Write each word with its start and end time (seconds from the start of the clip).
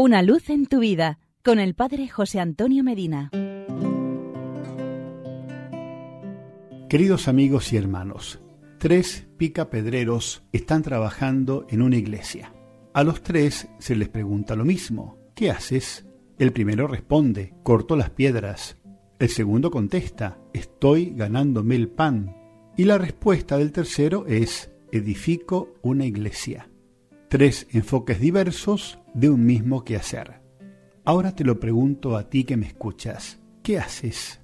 Una 0.00 0.22
luz 0.22 0.48
en 0.48 0.66
tu 0.66 0.78
vida 0.78 1.18
con 1.42 1.58
el 1.58 1.74
Padre 1.74 2.06
José 2.06 2.38
Antonio 2.38 2.84
Medina. 2.84 3.32
Queridos 6.88 7.26
amigos 7.26 7.72
y 7.72 7.78
hermanos, 7.78 8.38
tres 8.78 9.26
picapedreros 9.38 10.44
están 10.52 10.82
trabajando 10.82 11.66
en 11.68 11.82
una 11.82 11.96
iglesia. 11.96 12.54
A 12.94 13.02
los 13.02 13.24
tres 13.24 13.66
se 13.80 13.96
les 13.96 14.08
pregunta 14.08 14.54
lo 14.54 14.64
mismo. 14.64 15.18
¿Qué 15.34 15.50
haces? 15.50 16.06
El 16.38 16.52
primero 16.52 16.86
responde, 16.86 17.54
corto 17.64 17.96
las 17.96 18.10
piedras. 18.10 18.78
El 19.18 19.30
segundo 19.30 19.72
contesta, 19.72 20.38
estoy 20.52 21.10
ganándome 21.10 21.74
el 21.74 21.88
pan. 21.88 22.36
Y 22.76 22.84
la 22.84 22.98
respuesta 22.98 23.58
del 23.58 23.72
tercero 23.72 24.26
es, 24.28 24.70
edifico 24.92 25.74
una 25.82 26.06
iglesia. 26.06 26.70
Tres 27.28 27.66
enfoques 27.72 28.20
diversos 28.20 29.00
de 29.18 29.28
un 29.28 29.44
mismo 29.44 29.84
quehacer. 29.84 30.40
Ahora 31.04 31.34
te 31.34 31.42
lo 31.42 31.58
pregunto 31.58 32.16
a 32.16 32.30
ti 32.30 32.44
que 32.44 32.56
me 32.56 32.66
escuchas. 32.66 33.40
¿Qué 33.64 33.78
haces? 33.78 34.40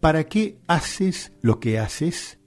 ¿Para 0.00 0.24
qué 0.24 0.58
haces 0.66 1.32
lo 1.40 1.60
que 1.60 1.78
haces? 1.78 2.38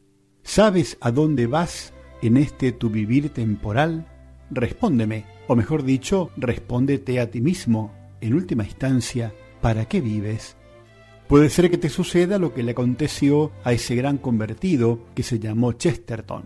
¿Sabes 0.44 0.98
a 1.02 1.12
dónde 1.12 1.48
vas 1.48 1.94
en 2.22 2.38
este 2.38 2.72
tu 2.72 2.92
vivir 2.92 3.30
temporal? 3.30 4.06
Respóndeme, 4.52 5.26
o 5.48 5.56
mejor 5.56 5.84
dicho, 5.84 6.30
respóndete 6.38 7.20
a 7.20 7.32
ti 7.32 7.42
mismo. 7.42 7.92
En 8.22 8.36
última 8.36 8.64
instancia, 8.64 9.34
¿para 9.60 9.86
qué 9.86 10.02
vives? 10.02 10.58
Puede 11.28 11.50
ser 11.50 11.72
que 11.72 11.80
te 11.80 11.90
suceda 11.90 12.38
lo 12.38 12.54
que 12.54 12.62
le 12.62 12.74
aconteció 12.74 13.52
a 13.64 13.74
ese 13.74 13.96
gran 13.96 14.20
convertido 14.20 15.00
que 15.16 15.24
se 15.24 15.40
llamó 15.40 15.74
Chesterton. 15.74 16.44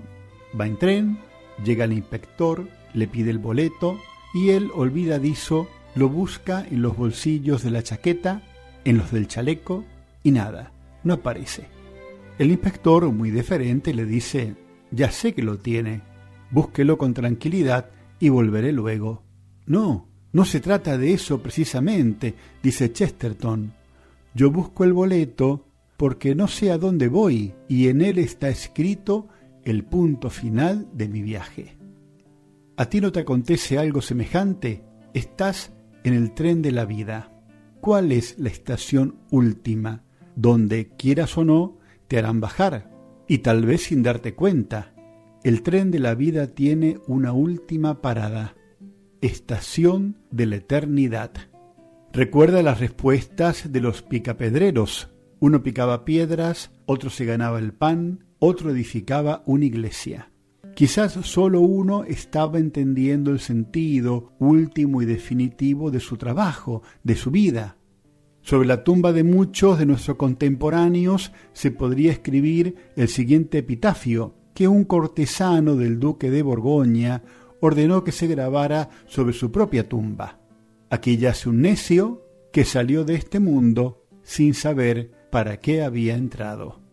Va 0.59 0.65
en 0.65 0.77
tren, 0.77 1.19
llega 1.61 1.83
el 1.83 1.93
inspector, 1.93 2.69
le 2.93 3.07
pide 3.07 3.31
el 3.31 3.39
boleto 3.39 3.97
y 4.35 4.49
él, 4.49 4.69
olvidadizo, 4.75 5.69
lo 5.95 6.09
busca 6.09 6.67
en 6.69 6.81
los 6.81 6.97
bolsillos 6.97 7.63
de 7.63 7.71
la 7.71 7.83
chaqueta, 7.83 8.41
en 8.83 8.97
los 8.97 9.13
del 9.13 9.29
chaleco 9.29 9.85
y 10.23 10.31
nada, 10.31 10.73
no 11.05 11.13
aparece. 11.13 11.67
El 12.37 12.51
inspector, 12.51 13.09
muy 13.13 13.31
deferente, 13.31 13.93
le 13.93 14.03
dice, 14.03 14.57
ya 14.91 15.09
sé 15.09 15.33
que 15.33 15.41
lo 15.41 15.57
tiene, 15.57 16.01
búsquelo 16.51 16.97
con 16.97 17.13
tranquilidad 17.13 17.91
y 18.19 18.27
volveré 18.27 18.73
luego. 18.73 19.23
No, 19.67 20.09
no 20.33 20.43
se 20.43 20.59
trata 20.59 20.97
de 20.97 21.13
eso 21.13 21.41
precisamente, 21.41 22.35
dice 22.61 22.91
Chesterton. 22.91 23.73
Yo 24.33 24.51
busco 24.51 24.83
el 24.83 24.91
boleto 24.91 25.65
porque 25.95 26.35
no 26.35 26.49
sé 26.49 26.71
a 26.71 26.77
dónde 26.77 27.07
voy 27.07 27.53
y 27.69 27.87
en 27.87 28.01
él 28.01 28.19
está 28.19 28.49
escrito 28.49 29.29
el 29.63 29.85
punto 29.85 30.29
final 30.29 30.89
de 30.91 31.07
mi 31.07 31.21
viaje. 31.21 31.77
¿A 32.77 32.89
ti 32.89 32.99
no 32.99 33.13
te 33.13 33.21
acontece 33.21 33.77
algo 33.77 34.01
semejante? 34.01 34.83
Estás 35.13 35.71
en 36.03 36.13
el 36.13 36.33
tren 36.33 36.61
de 36.61 36.73
la 36.73 36.83
vida. 36.83 37.31
¿Cuál 37.79 38.11
es 38.11 38.37
la 38.37 38.49
estación 38.49 39.19
última? 39.31 40.03
Donde, 40.35 40.89
quieras 40.89 41.37
o 41.37 41.45
no, 41.45 41.77
te 42.09 42.17
harán 42.17 42.41
bajar, 42.41 42.91
y 43.29 43.37
tal 43.37 43.65
vez 43.65 43.83
sin 43.83 44.03
darte 44.03 44.35
cuenta. 44.35 44.93
El 45.45 45.61
tren 45.61 45.89
de 45.89 45.99
la 45.99 46.15
vida 46.15 46.47
tiene 46.47 46.99
una 47.07 47.31
última 47.31 48.01
parada, 48.01 48.55
estación 49.21 50.17
de 50.31 50.45
la 50.45 50.57
eternidad. 50.57 51.31
Recuerda 52.11 52.61
las 52.61 52.81
respuestas 52.81 53.71
de 53.71 53.79
los 53.79 54.01
picapedreros. 54.01 55.15
Uno 55.39 55.63
picaba 55.63 56.03
piedras, 56.03 56.71
otro 56.85 57.09
se 57.09 57.23
ganaba 57.23 57.59
el 57.59 57.71
pan, 57.71 58.25
otro 58.39 58.69
edificaba 58.69 59.43
una 59.45 59.63
iglesia. 59.63 60.29
Quizás 60.75 61.13
solo 61.13 61.61
uno 61.61 62.03
estaba 62.03 62.59
entendiendo 62.59 63.31
el 63.31 63.39
sentido 63.39 64.33
último 64.39 65.01
y 65.01 65.05
definitivo 65.05 65.89
de 65.89 66.01
su 66.01 66.17
trabajo, 66.17 66.81
de 67.01 67.15
su 67.15 67.31
vida. 67.31 67.77
Sobre 68.41 68.67
la 68.67 68.83
tumba 68.83 69.13
de 69.13 69.23
muchos 69.23 69.79
de 69.79 69.85
nuestros 69.85 70.17
contemporáneos 70.17 71.31
se 71.53 71.71
podría 71.71 72.11
escribir 72.11 72.75
el 72.97 73.07
siguiente 73.07 73.59
epitafio 73.59 74.35
que 74.53 74.67
un 74.67 74.83
cortesano 74.83 75.77
del 75.77 75.97
duque 75.97 76.29
de 76.29 76.43
Borgoña 76.43 77.23
ordenó 77.61 78.03
que 78.03 78.11
se 78.11 78.27
grabara 78.27 78.89
sobre 79.05 79.31
su 79.31 79.53
propia 79.53 79.87
tumba. 79.87 80.41
Aquí 80.89 81.15
yace 81.15 81.47
un 81.47 81.61
necio 81.61 82.21
que 82.51 82.65
salió 82.65 83.05
de 83.05 83.15
este 83.15 83.39
mundo 83.39 84.05
sin 84.23 84.53
saber 84.53 85.11
para 85.31 85.57
qué 85.61 85.83
había 85.83 86.15
entrado. 86.15 86.84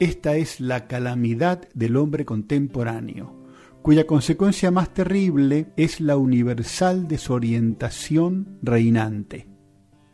Esta 0.00 0.36
es 0.36 0.60
la 0.60 0.86
calamidad 0.86 1.68
del 1.74 1.98
hombre 1.98 2.24
contemporáneo, 2.24 3.36
cuya 3.82 4.06
consecuencia 4.06 4.70
más 4.70 4.94
terrible 4.94 5.66
es 5.76 6.00
la 6.00 6.16
universal 6.16 7.06
desorientación 7.06 8.58
reinante. 8.62 9.46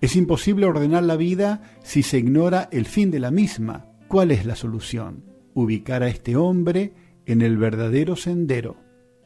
Es 0.00 0.16
imposible 0.16 0.66
ordenar 0.66 1.04
la 1.04 1.14
vida 1.14 1.62
si 1.84 2.02
se 2.02 2.18
ignora 2.18 2.68
el 2.72 2.86
fin 2.86 3.12
de 3.12 3.20
la 3.20 3.30
misma. 3.30 3.86
¿Cuál 4.08 4.32
es 4.32 4.44
la 4.44 4.56
solución? 4.56 5.24
Ubicar 5.54 6.02
a 6.02 6.08
este 6.08 6.34
hombre 6.34 6.92
en 7.24 7.40
el 7.40 7.56
verdadero 7.56 8.16
sendero. 8.16 8.78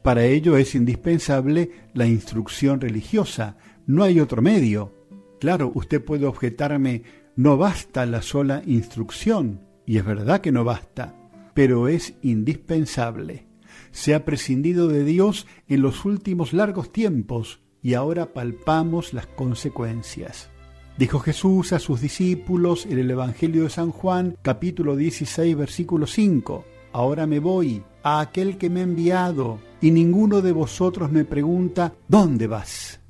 Para 0.03 0.25
ello 0.25 0.57
es 0.57 0.75
indispensable 0.75 1.71
la 1.95 2.05
instrucción 2.05 2.79
religiosa. 2.81 3.57
No 3.87 4.03
hay 4.03 4.19
otro 4.19 4.43
medio. 4.43 5.07
Claro, 5.39 5.71
usted 5.73 6.05
puede 6.05 6.27
objetarme, 6.27 7.01
no 7.35 7.57
basta 7.57 8.05
la 8.05 8.21
sola 8.21 8.61
instrucción. 8.67 9.70
Y 9.91 9.97
es 9.97 10.05
verdad 10.05 10.39
que 10.39 10.53
no 10.53 10.63
basta, 10.63 11.13
pero 11.53 11.89
es 11.89 12.13
indispensable. 12.21 13.45
Se 13.91 14.15
ha 14.15 14.23
prescindido 14.23 14.87
de 14.87 15.03
Dios 15.03 15.47
en 15.67 15.81
los 15.81 16.05
últimos 16.05 16.53
largos 16.53 16.93
tiempos 16.93 17.59
y 17.81 17.95
ahora 17.95 18.31
palpamos 18.31 19.11
las 19.11 19.27
consecuencias. 19.27 20.49
Dijo 20.97 21.19
Jesús 21.19 21.73
a 21.73 21.79
sus 21.79 21.99
discípulos 21.99 22.85
en 22.85 22.99
el 22.99 23.11
Evangelio 23.11 23.63
de 23.63 23.69
San 23.69 23.91
Juan 23.91 24.37
capítulo 24.41 24.95
16 24.95 25.57
versículo 25.57 26.07
5, 26.07 26.63
Ahora 26.93 27.27
me 27.27 27.39
voy 27.39 27.83
a 28.01 28.21
aquel 28.21 28.57
que 28.57 28.69
me 28.69 28.79
ha 28.79 28.83
enviado 28.83 29.59
y 29.81 29.91
ninguno 29.91 30.39
de 30.41 30.53
vosotros 30.53 31.11
me 31.11 31.25
pregunta, 31.25 31.95
¿dónde 32.07 32.47
vas? 32.47 33.01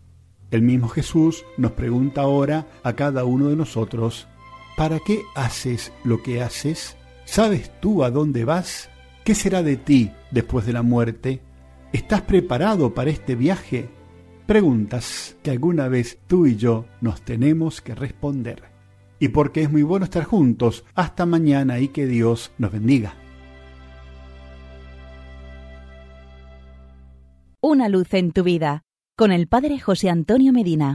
El 0.50 0.64
mismo 0.64 0.88
Jesús 0.88 1.46
nos 1.58 1.74
pregunta 1.74 2.22
ahora 2.22 2.66
a 2.81 2.94
cada 2.94 3.24
uno 3.24 3.50
de 3.50 3.56
nosotros, 3.56 4.28
¿Para 4.78 5.00
qué 5.00 5.24
haces 5.36 5.92
lo 6.04 6.24
que 6.24 6.42
haces? 6.42 6.98
¿Sabes 7.26 7.72
tú 7.80 8.04
a 8.04 8.12
dónde 8.12 8.46
vas? 8.46 8.90
¿Qué 9.24 9.36
será 9.36 9.62
de 9.64 9.78
ti 9.78 10.12
después 10.32 10.66
de 10.66 10.74
la 10.74 10.82
muerte? 10.82 11.42
¿Estás 11.94 12.22
preparado 12.22 12.94
para 12.94 13.09
este 13.09 13.36
viaje? 13.36 13.90
Preguntas 14.48 15.38
que 15.44 15.52
alguna 15.52 15.88
vez 15.88 16.20
tú 16.28 16.46
y 16.46 16.56
yo 16.56 16.86
nos 17.00 17.22
tenemos 17.22 17.82
que 17.82 17.96
responder. 17.96 18.64
Y 19.20 19.28
porque 19.30 19.62
es 19.62 19.72
muy 19.72 19.84
bueno 19.84 20.06
estar 20.06 20.24
juntos, 20.24 20.84
hasta 20.96 21.26
mañana 21.26 21.80
y 21.80 21.90
que 21.90 22.08
Dios 22.08 22.52
nos 22.58 22.72
bendiga. 22.72 23.14
Una 27.62 27.88
luz 27.88 28.12
en 28.14 28.32
tu 28.32 28.44
vida 28.44 28.82
con 29.16 29.32
el 29.32 29.48
Padre 29.48 29.80
José 29.80 30.09
Antonio 30.09 30.52
Medina. 30.52 30.90